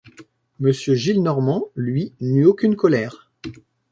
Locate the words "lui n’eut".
1.75-2.47